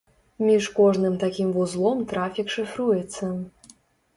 Між 0.45 0.69
кожным 0.77 1.17
такім 1.23 1.51
вузлом 1.57 2.01
трафік 2.15 2.47
шыфруецца. 2.55 3.31